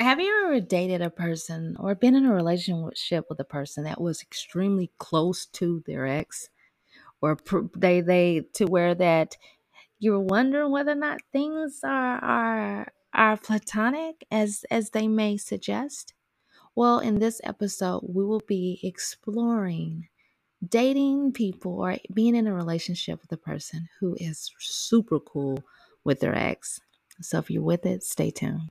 Have 0.00 0.20
you 0.20 0.46
ever 0.46 0.60
dated 0.60 1.02
a 1.02 1.10
person 1.10 1.76
or 1.78 1.94
been 1.94 2.16
in 2.16 2.26
a 2.26 2.34
relationship 2.34 3.26
with 3.28 3.38
a 3.38 3.44
person 3.44 3.84
that 3.84 4.00
was 4.00 4.22
extremely 4.22 4.90
close 4.98 5.46
to 5.46 5.82
their 5.86 6.06
ex, 6.06 6.48
or 7.22 7.36
pr- 7.36 7.70
they 7.76 8.00
they 8.00 8.42
to 8.54 8.66
where 8.66 8.94
that 8.96 9.36
you're 10.00 10.20
wondering 10.20 10.72
whether 10.72 10.92
or 10.92 10.96
not 10.96 11.20
things 11.32 11.80
are 11.84 12.18
are 12.24 12.92
are 13.14 13.36
platonic 13.36 14.24
as 14.30 14.64
as 14.70 14.90
they 14.90 15.08
may 15.08 15.36
suggest? 15.36 16.14
Well, 16.74 16.98
in 17.00 17.20
this 17.20 17.40
episode, 17.44 18.02
we 18.08 18.24
will 18.24 18.42
be 18.48 18.80
exploring 18.82 20.08
dating 20.66 21.32
people 21.32 21.80
or 21.80 21.98
being 22.12 22.34
in 22.36 22.46
a 22.48 22.54
relationship 22.54 23.20
with 23.22 23.32
a 23.32 23.36
person 23.36 23.88
who 24.00 24.16
is 24.20 24.50
super 24.58 25.20
cool 25.20 25.62
with 26.04 26.20
their 26.20 26.34
ex. 26.36 26.80
So 27.20 27.38
if 27.38 27.50
you're 27.50 27.62
with 27.62 27.86
it, 27.86 28.02
stay 28.04 28.30
tuned. 28.30 28.70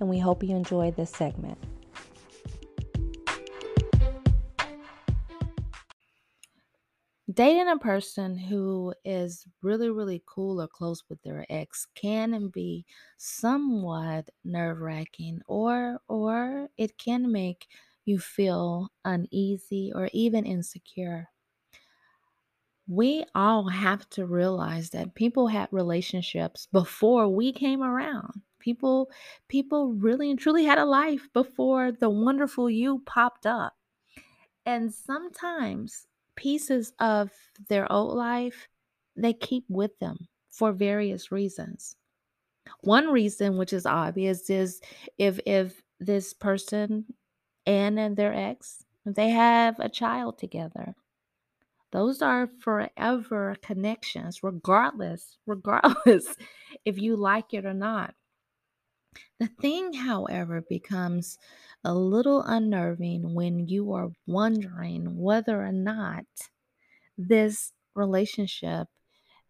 and 0.00 0.08
we 0.08 0.18
hope 0.18 0.42
you 0.42 0.56
enjoy 0.56 0.90
this 0.90 1.10
segment. 1.10 1.58
Dating 7.32 7.68
a 7.68 7.78
person 7.78 8.36
who 8.36 8.92
is 9.04 9.46
really, 9.62 9.88
really 9.88 10.20
cool 10.26 10.60
or 10.60 10.66
close 10.66 11.04
with 11.08 11.22
their 11.22 11.46
ex 11.48 11.86
can 11.94 12.48
be 12.48 12.84
somewhat 13.18 14.28
nerve 14.44 14.80
wracking, 14.80 15.40
or 15.46 16.00
or 16.08 16.68
it 16.76 16.98
can 16.98 17.30
make 17.30 17.68
you 18.04 18.18
feel 18.18 18.88
uneasy 19.04 19.92
or 19.94 20.10
even 20.12 20.44
insecure. 20.44 21.28
We 22.88 23.24
all 23.36 23.68
have 23.68 24.08
to 24.10 24.26
realize 24.26 24.90
that 24.90 25.14
people 25.14 25.46
had 25.46 25.68
relationships 25.70 26.66
before 26.72 27.28
we 27.28 27.52
came 27.52 27.84
around. 27.84 28.42
People 28.60 29.10
people 29.48 29.94
really 29.94 30.30
and 30.30 30.38
truly 30.38 30.64
had 30.64 30.78
a 30.78 30.84
life 30.84 31.28
before 31.32 31.92
the 31.92 32.10
wonderful 32.10 32.70
you 32.70 33.02
popped 33.06 33.46
up. 33.46 33.74
And 34.66 34.92
sometimes 34.92 36.06
pieces 36.36 36.92
of 37.00 37.30
their 37.68 37.90
old 37.92 38.16
life 38.16 38.68
they 39.16 39.32
keep 39.32 39.64
with 39.68 39.98
them 39.98 40.16
for 40.50 40.72
various 40.72 41.32
reasons. 41.32 41.96
One 42.82 43.08
reason 43.08 43.56
which 43.58 43.72
is 43.72 43.86
obvious 43.86 44.48
is 44.50 44.80
if 45.18 45.40
if 45.46 45.82
this 45.98 46.32
person 46.32 47.06
and, 47.66 47.98
and 47.98 48.16
their 48.16 48.34
ex 48.34 48.84
they 49.04 49.30
have 49.30 49.78
a 49.80 49.88
child 49.88 50.38
together. 50.38 50.94
Those 51.92 52.22
are 52.22 52.48
forever 52.60 53.56
connections 53.62 54.42
regardless 54.42 55.38
regardless 55.46 56.36
if 56.84 56.98
you 56.98 57.16
like 57.16 57.52
it 57.52 57.66
or 57.66 57.74
not. 57.74 58.14
The 59.38 59.48
thing, 59.48 59.92
however, 59.92 60.60
becomes 60.60 61.38
a 61.84 61.94
little 61.94 62.42
unnerving 62.42 63.34
when 63.34 63.66
you 63.66 63.92
are 63.92 64.10
wondering 64.26 65.16
whether 65.16 65.64
or 65.64 65.72
not 65.72 66.24
this 67.16 67.72
relationship 67.94 68.88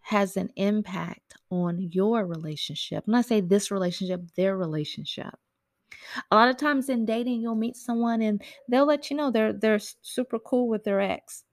has 0.00 0.36
an 0.36 0.50
impact 0.56 1.34
on 1.50 1.90
your 1.92 2.26
relationship. 2.26 3.06
When 3.06 3.14
I 3.14 3.22
say 3.22 3.40
this 3.40 3.70
relationship, 3.70 4.22
their 4.36 4.56
relationship. 4.56 5.34
A 6.30 6.34
lot 6.34 6.48
of 6.48 6.56
times 6.56 6.88
in 6.88 7.04
dating, 7.04 7.42
you'll 7.42 7.54
meet 7.54 7.76
someone 7.76 8.22
and 8.22 8.42
they'll 8.68 8.86
let 8.86 9.10
you 9.10 9.16
know 9.16 9.30
they're 9.30 9.52
they're 9.52 9.78
super 9.78 10.38
cool 10.38 10.68
with 10.68 10.84
their 10.84 11.00
ex 11.00 11.44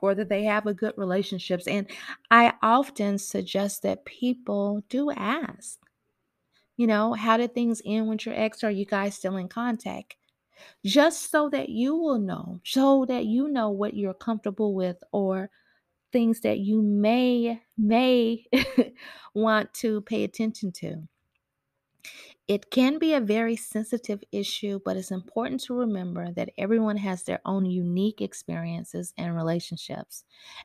or 0.00 0.14
that 0.14 0.28
they 0.28 0.44
have 0.44 0.66
a 0.66 0.74
good 0.74 0.94
relationships. 0.96 1.66
And 1.66 1.88
I 2.30 2.54
often 2.62 3.18
suggest 3.18 3.82
that 3.82 4.04
people 4.04 4.82
do 4.88 5.10
ask 5.10 5.78
you 6.80 6.86
know, 6.86 7.12
how 7.12 7.36
did 7.36 7.54
things 7.54 7.82
end 7.84 8.08
with 8.08 8.24
your 8.24 8.34
ex? 8.34 8.64
Are 8.64 8.70
you 8.70 8.86
guys 8.86 9.14
still 9.14 9.36
in 9.36 9.48
contact? 9.48 10.16
Just 10.84 11.30
so 11.30 11.50
that 11.50 11.68
you 11.68 11.94
will 11.94 12.18
know, 12.18 12.60
so 12.64 13.04
that 13.06 13.26
you 13.26 13.48
know 13.48 13.70
what 13.70 13.94
you're 13.94 14.14
comfortable 14.14 14.74
with 14.74 15.02
or 15.12 15.50
things 16.12 16.40
that 16.42 16.60
you 16.60 16.82
may 16.82 17.62
may 17.78 18.46
want 19.34 19.74
to 19.74 20.00
pay 20.02 20.24
attention 20.24 20.72
to. 20.72 21.08
It 22.48 22.70
can 22.70 22.98
be 22.98 23.14
a 23.14 23.20
very 23.20 23.56
sensitive 23.56 24.22
issue, 24.32 24.80
but 24.84 24.96
it's 24.96 25.10
important 25.10 25.62
to 25.62 25.74
remember 25.74 26.32
that 26.32 26.50
everyone 26.58 26.96
has 26.98 27.22
their 27.22 27.40
own 27.46 27.64
unique 27.64 28.20
experiences 28.20 29.14
and 29.16 29.36
relationships. 29.36 30.24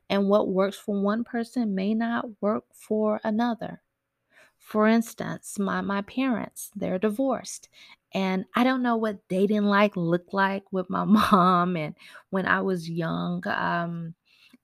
And 0.09 0.28
what 0.28 0.50
works 0.50 0.78
for 0.78 1.02
one 1.02 1.24
person 1.24 1.75
may 1.75 1.94
not 1.94 2.42
work 2.42 2.66
for 2.74 3.22
another. 3.24 3.81
For 4.66 4.88
instance, 4.88 5.59
my 5.59 5.81
my 5.81 6.02
parents, 6.03 6.72
they're 6.76 7.00
divorced. 7.00 7.70
And 8.14 8.46
I 8.56 8.64
don't 8.64 8.81
know 8.81 8.96
what 8.98 9.28
dating 9.30 9.64
like 9.64 9.96
looked 9.96 10.34
like 10.34 10.64
with 10.72 10.90
my 10.90 11.03
mom 11.31 11.78
and 11.78 11.96
when 12.31 12.48
I 12.48 12.62
was 12.62 12.90
young. 12.90 13.44
Um 13.48 14.16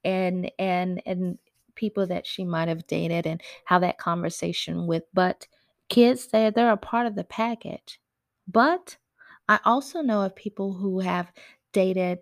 and 0.03 0.51
and 0.59 1.01
and 1.06 1.38
people 1.75 2.06
that 2.07 2.28
she 2.28 2.44
might 2.44 2.67
have 2.67 2.88
dated 2.88 3.25
and 3.25 3.41
how 3.66 3.79
that 3.79 3.97
conversation 3.97 4.88
with 4.88 5.03
but 5.13 5.47
kids 5.90 6.28
they 6.28 6.50
they're 6.50 6.72
a 6.72 6.78
part 6.78 7.07
of 7.07 7.16
the 7.16 7.23
package 7.23 8.00
but 8.47 8.97
i 9.50 9.59
also 9.66 10.01
know 10.01 10.22
of 10.22 10.35
people 10.35 10.73
who 10.73 11.00
have 11.00 11.31
dated 11.73 12.19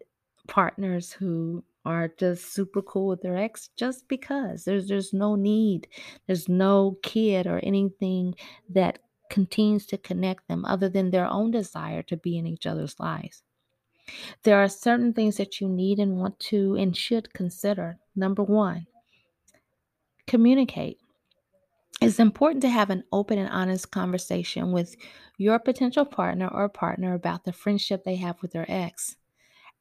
partners 0.47 1.11
who 1.11 1.63
are 1.89 2.07
just 2.17 2.53
super 2.53 2.81
cool 2.81 3.07
with 3.07 3.21
their 3.21 3.37
ex 3.37 3.69
just 3.75 4.07
because 4.07 4.63
there's 4.63 4.87
there's 4.87 5.13
no 5.13 5.35
need 5.35 5.87
there's 6.27 6.47
no 6.47 6.97
kid 7.01 7.47
or 7.47 7.59
anything 7.63 8.35
that 8.69 8.99
continues 9.29 9.85
to 9.85 9.97
connect 9.97 10.47
them 10.47 10.65
other 10.65 10.89
than 10.89 11.11
their 11.11 11.27
own 11.27 11.51
desire 11.51 12.03
to 12.03 12.17
be 12.17 12.37
in 12.37 12.47
each 12.47 12.65
other's 12.65 12.99
lives 12.99 13.43
there 14.43 14.57
are 14.57 14.69
certain 14.69 15.13
things 15.13 15.37
that 15.37 15.59
you 15.59 15.67
need 15.67 15.99
and 15.99 16.17
want 16.17 16.39
to 16.39 16.75
and 16.75 16.95
should 16.95 17.33
consider. 17.33 17.99
Number 18.15 18.43
one, 18.43 18.87
communicate. 20.27 20.99
It's 22.01 22.19
important 22.19 22.61
to 22.61 22.69
have 22.69 22.89
an 22.89 23.03
open 23.11 23.37
and 23.37 23.49
honest 23.49 23.91
conversation 23.91 24.71
with 24.71 24.95
your 25.37 25.59
potential 25.59 26.05
partner 26.05 26.47
or 26.47 26.69
partner 26.69 27.13
about 27.13 27.43
the 27.43 27.51
friendship 27.51 28.03
they 28.03 28.15
have 28.15 28.41
with 28.41 28.51
their 28.51 28.69
ex. 28.69 29.17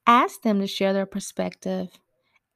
Ask 0.08 0.40
them 0.40 0.58
to 0.60 0.66
share 0.66 0.94
their 0.94 1.04
perspective 1.04 1.90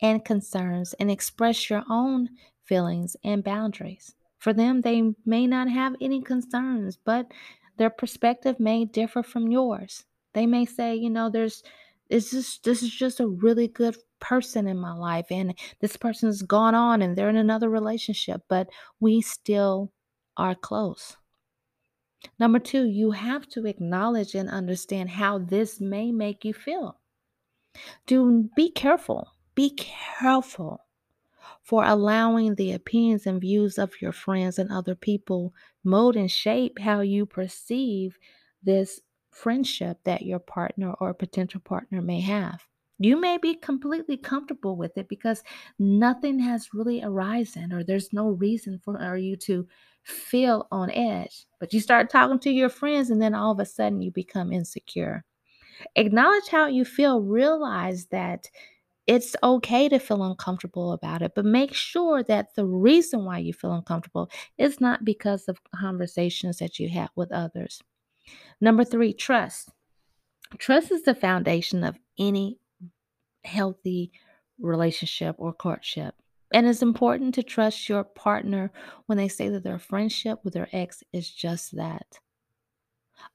and 0.01 0.25
concerns 0.25 0.95
and 0.95 1.11
express 1.11 1.69
your 1.69 1.85
own 1.91 2.31
feelings 2.65 3.15
and 3.23 3.45
boundaries. 3.45 4.15
For 4.39 4.55
them, 4.55 4.81
they 4.81 5.13
may 5.27 5.47
not 5.47 5.69
have 5.69 5.95
any 6.01 6.23
concerns, 6.23 6.97
but 6.97 7.31
their 7.77 7.91
perspective 7.91 8.59
may 8.59 8.87
differ 8.87 9.23
from 9.23 9.53
yours. 9.53 10.07
They 10.33 10.47
may 10.47 10.65
say, 10.65 10.95
you 10.95 11.11
know, 11.11 11.29
there's 11.29 11.63
it's 12.09 12.31
just 12.31 12.65
this 12.65 12.83
is 12.83 12.91
just 12.91 13.21
a 13.21 13.27
really 13.27 13.69
good 13.69 13.97
person 14.19 14.67
in 14.67 14.79
my 14.79 14.95
life 14.95 15.27
and 15.31 15.55
this 15.81 15.97
person's 15.99 16.41
gone 16.43 16.75
on 16.75 17.03
and 17.03 17.17
they're 17.17 17.29
in 17.29 17.37
another 17.37 17.69
relationship, 17.69 18.41
but 18.49 18.71
we 18.99 19.21
still 19.21 19.93
are 20.39 20.55
close. 20.55 21.19
Number 22.39 22.59
2, 22.59 22.87
you 22.87 23.11
have 23.11 23.47
to 23.51 23.67
acknowledge 23.67 24.35
and 24.35 24.49
understand 24.49 25.11
how 25.11 25.39
this 25.39 25.83
may 25.83 26.13
make 26.13 26.47
you 26.47 26.55
feel. 26.55 26.99
Do 28.07 28.51
be 28.57 28.71
careful. 28.71 29.33
Be 29.55 29.71
careful 29.71 30.81
for 31.63 31.85
allowing 31.85 32.55
the 32.55 32.73
opinions 32.73 33.27
and 33.27 33.41
views 33.41 33.79
of 33.79 34.01
your 34.01 34.13
friends 34.13 34.59
and 34.59 34.71
other 34.71 34.95
people 34.95 35.55
mold 35.85 36.17
and 36.17 36.31
shape 36.31 36.79
how 36.79 37.01
you 37.01 37.27
perceive 37.27 38.19
this 38.63 39.01
friendship 39.31 39.99
that 40.05 40.23
your 40.23 40.39
partner 40.39 40.95
or 41.01 41.15
potential 41.15 41.61
partner 41.61 42.03
may 42.03 42.21
have. 42.21 42.67
You 42.99 43.17
may 43.19 43.39
be 43.39 43.55
completely 43.55 44.17
comfortable 44.17 44.77
with 44.77 44.97
it 44.97 45.09
because 45.09 45.43
nothing 45.79 46.39
has 46.39 46.73
really 46.73 47.03
arisen 47.03 47.73
or 47.73 47.83
there's 47.83 48.13
no 48.13 48.29
reason 48.29 48.81
for 48.85 49.17
you 49.17 49.37
to 49.37 49.67
feel 50.05 50.69
on 50.71 50.91
edge. 50.91 51.47
But 51.59 51.73
you 51.73 51.81
start 51.81 52.11
talking 52.11 52.39
to 52.41 52.51
your 52.51 52.69
friends 52.69 53.11
and 53.11 53.21
then 53.21 53.35
all 53.35 53.53
of 53.53 53.59
a 53.59 53.67
sudden 53.67 54.03
you 54.03 54.11
become 54.13 54.53
insecure. 54.53 55.25
Acknowledge 55.97 56.49
how 56.49 56.67
you 56.67 56.85
feel, 56.85 57.21
realize 57.21 58.07
that 58.07 58.49
it's 59.07 59.35
okay 59.43 59.89
to 59.89 59.99
feel 59.99 60.23
uncomfortable 60.23 60.93
about 60.93 61.23
it, 61.23 61.33
but 61.35 61.45
make 61.45 61.75
sure 61.75 62.23
that 62.23 62.55
the 62.55 62.65
reason 62.65 63.25
why 63.25 63.39
you 63.39 63.53
feel 63.53 63.73
uncomfortable 63.73 64.31
is 64.59 64.81
not 64.81 65.05
because 65.05 65.49
of 65.49 65.61
conversations 65.75 66.59
that 66.59 66.79
you 66.79 66.89
have 66.89 67.11
with 67.17 67.33
others. 67.33 67.83
Number 68.61 68.85
three, 68.85 69.13
trust. 69.13 69.71
Trust 70.59 70.93
is 70.93 71.03
the 71.03 71.15
foundation 71.15 71.83
of 71.83 71.99
any 72.19 72.59
healthy 73.45 74.13
relationship 74.61 75.35
or 75.39 75.53
courtship. 75.53 76.15
And 76.53 76.67
it's 76.67 76.83
important 76.83 77.35
to 77.35 77.43
trust 77.43 77.89
your 77.89 78.05
partner 78.05 78.71
when 79.07 79.19
they 79.19 79.29
say 79.29 79.49
that 79.49 79.65
their 79.65 79.79
friendship 79.79 80.41
with 80.45 80.55
their 80.55 80.69
ex 80.73 81.03
is 81.13 81.31
just 81.31 81.75
that. 81.77 82.19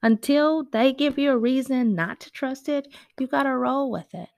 Until 0.03 0.63
they 0.63 0.93
give 0.93 1.17
you 1.17 1.31
a 1.31 1.37
reason 1.37 1.95
not 1.95 2.19
to 2.21 2.31
trust 2.31 2.69
it, 2.69 2.87
you 3.19 3.27
got 3.27 3.43
to 3.43 3.57
roll 3.57 3.91
with 3.91 4.13
it. 4.13 4.29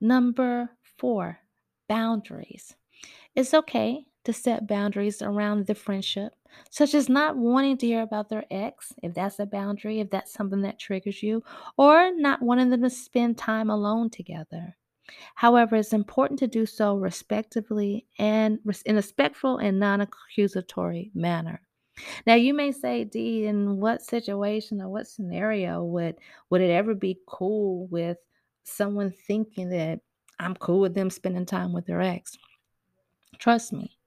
Number 0.00 0.70
four, 0.98 1.40
boundaries. 1.88 2.74
It's 3.34 3.52
okay 3.52 4.06
to 4.24 4.32
set 4.32 4.66
boundaries 4.66 5.22
around 5.22 5.66
the 5.66 5.74
friendship, 5.74 6.32
such 6.70 6.94
as 6.94 7.08
not 7.08 7.36
wanting 7.36 7.76
to 7.78 7.86
hear 7.86 8.02
about 8.02 8.28
their 8.28 8.44
ex, 8.50 8.92
if 9.02 9.14
that's 9.14 9.38
a 9.38 9.46
boundary, 9.46 10.00
if 10.00 10.10
that's 10.10 10.32
something 10.32 10.62
that 10.62 10.78
triggers 10.78 11.22
you, 11.22 11.42
or 11.76 12.10
not 12.14 12.42
wanting 12.42 12.70
them 12.70 12.82
to 12.82 12.90
spend 12.90 13.38
time 13.38 13.70
alone 13.70 14.10
together. 14.10 14.76
However, 15.34 15.76
it's 15.76 15.92
important 15.92 16.38
to 16.40 16.46
do 16.46 16.66
so 16.66 16.96
respectively 16.96 18.06
and 18.18 18.58
in 18.86 18.94
a 18.94 18.98
respectful 18.98 19.58
and 19.58 19.78
non 19.78 20.00
accusatory 20.00 21.10
manner. 21.14 21.60
Now 22.26 22.34
you 22.34 22.54
may 22.54 22.72
say, 22.72 23.04
D, 23.04 23.46
in 23.46 23.78
what 23.78 24.02
situation 24.02 24.80
or 24.80 24.88
what 24.88 25.08
scenario 25.08 25.82
would 25.84 26.16
would 26.50 26.60
it 26.60 26.70
ever 26.70 26.94
be 26.94 27.18
cool 27.26 27.86
with 27.88 28.18
someone 28.64 29.10
thinking 29.10 29.70
that 29.70 30.00
I'm 30.38 30.54
cool 30.54 30.80
with 30.80 30.94
them 30.94 31.10
spending 31.10 31.46
time 31.46 31.72
with 31.72 31.86
their 31.86 32.00
ex. 32.00 32.36
Trust 33.38 33.72
me, 33.72 33.98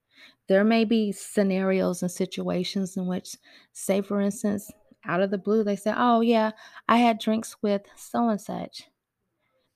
there 0.47 0.63
may 0.63 0.83
be 0.83 1.11
scenarios 1.11 2.01
and 2.01 2.11
situations 2.11 2.97
in 2.97 3.05
which, 3.05 3.35
say, 3.71 4.01
for 4.01 4.19
instance, 4.19 4.71
out 5.05 5.21
of 5.21 5.31
the 5.31 5.37
blue, 5.37 5.63
they 5.63 5.75
say, 5.75 5.93
Oh, 5.95 6.21
yeah, 6.21 6.51
I 6.87 6.97
had 6.97 7.19
drinks 7.19 7.55
with 7.61 7.83
so 7.95 8.29
and 8.29 8.41
such. 8.41 8.89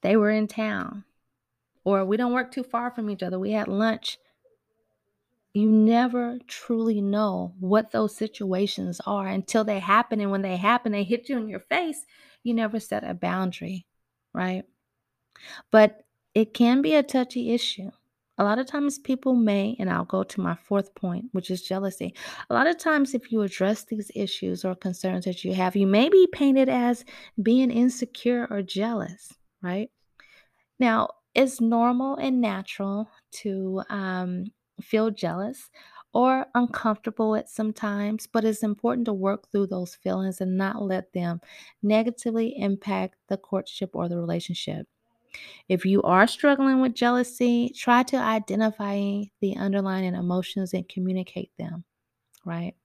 They 0.02 0.16
were 0.16 0.32
in 0.32 0.48
town. 0.48 1.04
Or 1.84 2.06
we 2.06 2.18
don't 2.18 2.34
work 2.34 2.52
too 2.52 2.64
far 2.64 2.92
from 2.92 3.10
each 3.10 3.24
other. 3.24 3.40
We 3.40 3.52
had 3.52 3.68
lunch. 3.68 4.18
You 5.58 5.72
never 5.72 6.38
truly 6.46 7.02
know 7.02 7.56
what 7.60 7.90
those 7.90 8.16
situations 8.16 9.02
are 9.08 9.26
until 9.26 9.64
they 9.64 9.80
happen. 9.80 10.22
And 10.22 10.30
when 10.30 10.44
they 10.44 10.56
happen, 10.56 10.92
they 10.92 11.04
hit 11.04 11.30
you 11.30 11.38
in 11.40 11.50
your 11.50 11.62
face. 11.62 12.06
You 12.44 12.54
never 12.54 12.80
set 12.80 13.04
a 13.04 13.16
boundary, 13.16 13.88
right? 14.36 14.66
But 15.72 16.04
it 16.36 16.54
can 16.54 16.84
be 16.84 16.94
a 16.94 17.02
touchy 17.02 17.56
issue. 17.56 17.90
A 18.38 18.44
lot 18.44 18.60
of 18.60 18.68
times 18.68 19.00
people 19.00 19.34
may, 19.34 19.76
and 19.80 19.90
I'll 19.90 20.06
go 20.06 20.22
to 20.22 20.42
my 20.42 20.54
fourth 20.54 20.94
point, 20.94 21.26
which 21.32 21.50
is 21.50 21.64
jealousy. 21.64 22.14
A 22.52 22.54
lot 22.54 22.68
of 22.68 22.78
times, 22.78 23.16
if 23.16 23.32
you 23.32 23.42
address 23.42 23.84
these 23.84 24.12
issues 24.14 24.64
or 24.64 24.76
concerns 24.76 25.26
that 25.26 25.44
you 25.44 25.56
have, 25.56 25.76
you 25.76 25.88
may 25.88 26.08
be 26.08 26.28
painted 26.32 26.70
as 26.70 27.04
being 27.42 27.72
insecure 27.72 28.46
or 28.52 28.62
jealous, 28.62 29.34
right? 29.64 29.90
Now, 30.80 31.10
it's 31.34 31.60
normal 31.60 32.16
and 32.18 32.42
natural 32.42 33.10
to 33.42 33.82
um, 33.90 34.46
feel 34.82 35.12
jealous 35.12 35.70
or 36.14 36.48
uncomfortable 36.56 37.36
at 37.36 37.50
some 37.50 37.74
times, 37.74 38.28
but 38.28 38.44
it's 38.46 38.64
important 38.64 39.06
to 39.06 39.14
work 39.14 39.52
through 39.52 39.68
those 39.68 39.96
feelings 39.96 40.42
and 40.42 40.58
not 40.58 40.82
let 40.82 41.14
them 41.14 41.42
negatively 41.84 42.58
impact 42.58 43.16
the 43.28 43.38
courtship 43.38 43.92
or 43.94 44.10
the 44.10 44.18
relationship. 44.18 44.88
If 45.70 45.86
you 45.86 46.02
are 46.04 46.28
struggling 46.28 46.82
with 46.82 46.96
jealousy, 46.96 47.70
try 47.76 48.04
to 48.04 48.18
identify 48.18 49.24
the 49.42 49.58
underlying 49.58 50.16
emotions 50.16 50.74
and 50.74 50.88
communicate 50.90 51.52
them, 51.58 51.86
right? 52.46 52.76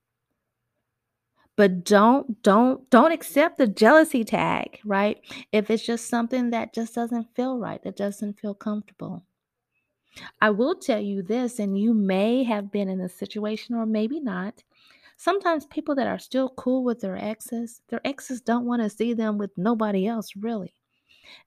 But 1.57 1.85
don't 1.85 2.43
don't 2.43 2.89
don't 2.91 3.11
accept 3.13 3.57
the 3.57 3.67
jealousy 3.67 4.23
tag, 4.25 4.81
right? 4.85 5.19
If 5.51 5.71
it's 5.71 5.83
just 5.85 6.09
something 6.09 6.51
that 6.51 6.75
just 6.75 6.95
doesn't 6.95 7.35
feel 7.35 7.59
right, 7.59 7.83
that 7.85 7.97
doesn't 7.97 8.39
feel 8.39 8.55
comfortable. 8.55 9.25
I 10.41 10.51
will 10.51 10.75
tell 10.75 11.01
you 11.01 11.23
this, 11.23 11.59
and 11.59 11.79
you 11.79 11.95
may 11.95 12.45
have 12.45 12.71
been 12.71 12.89
in 12.89 13.01
a 13.01 13.09
situation 13.09 13.75
or 13.75 13.87
maybe 13.87 14.21
not. 14.21 14.63
Sometimes 15.17 15.67
people 15.67 15.95
that 15.95 16.07
are 16.07 16.19
still 16.19 16.51
cool 16.51 16.85
with 16.85 17.01
their 17.01 17.17
exes, 17.17 17.81
their 17.89 18.05
exes 18.07 18.41
don't 18.41 18.67
want 18.67 18.83
to 18.83 18.91
see 18.91 19.15
them 19.15 19.39
with 19.39 19.57
nobody 19.57 20.07
else, 20.07 20.35
really. 20.37 20.75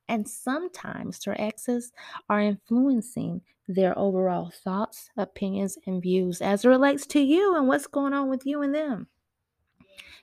And 0.07 0.27
sometimes 0.27 1.19
their 1.19 1.39
exes 1.39 1.91
are 2.29 2.39
influencing 2.39 3.41
their 3.67 3.97
overall 3.97 4.51
thoughts, 4.51 5.09
opinions, 5.18 5.77
and 5.85 6.01
views 6.01 6.41
as 6.41 6.63
it 6.63 6.69
relates 6.69 7.06
to 7.07 7.19
you 7.19 7.56
and 7.56 7.68
what's 7.68 7.88
going 7.88 8.13
on 8.13 8.29
with 8.29 8.45
you 8.45 8.61
and 8.61 8.73
them. 8.73 9.07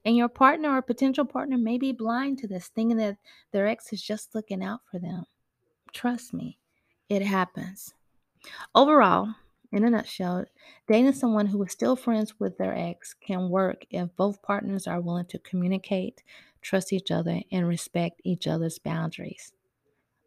And 0.04 0.16
your 0.16 0.28
partner 0.28 0.70
or 0.70 0.82
potential 0.82 1.24
partner 1.24 1.58
may 1.58 1.78
be 1.78 1.92
blind 1.92 2.38
to 2.38 2.48
this, 2.48 2.68
thinking 2.68 2.96
that 2.96 3.18
their 3.52 3.66
ex 3.66 3.92
is 3.92 4.02
just 4.02 4.34
looking 4.34 4.62
out 4.64 4.80
for 4.90 4.98
them. 4.98 5.26
Trust 5.92 6.32
me, 6.32 6.58
it 7.08 7.22
happens. 7.22 7.94
Overall, 8.74 9.34
in 9.72 9.84
a 9.84 9.90
nutshell, 9.90 10.44
dating 10.86 11.12
someone 11.12 11.46
who 11.46 11.62
is 11.62 11.72
still 11.72 11.96
friends 11.96 12.38
with 12.38 12.58
their 12.58 12.76
ex 12.76 13.14
can 13.14 13.48
work 13.48 13.84
if 13.90 14.14
both 14.16 14.42
partners 14.42 14.86
are 14.86 15.00
willing 15.00 15.26
to 15.26 15.38
communicate, 15.38 16.22
trust 16.60 16.92
each 16.92 17.10
other, 17.10 17.40
and 17.50 17.66
respect 17.66 18.20
each 18.24 18.46
other's 18.46 18.78
boundaries. 18.78 19.52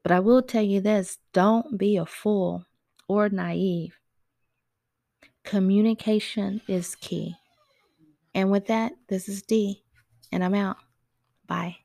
But 0.04 0.12
I 0.12 0.20
will 0.20 0.42
tell 0.42 0.64
you 0.64 0.82
this 0.82 1.20
don't 1.34 1.78
be 1.78 1.98
a 1.98 2.06
fool 2.06 2.66
or 3.08 3.30
naive. 3.30 3.98
Communication 5.44 6.62
is 6.68 6.96
key. 6.96 7.36
And 8.34 8.52
with 8.52 8.68
that, 8.68 8.94
this 9.08 9.30
is 9.30 9.44
D, 9.44 9.84
and 10.32 10.44
I'm 10.44 10.56
out. 10.56 10.78
Bye. 11.48 11.85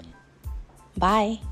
Bye. 1.01 1.50